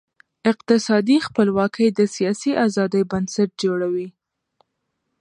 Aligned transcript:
اقتصادي 0.51 1.17
خپلواکي 1.27 1.85
د 1.97 1.99
سیاسي 2.15 2.51
آزادۍ 2.65 3.01
بنسټ 3.11 3.49
جوړوي. 3.63 4.07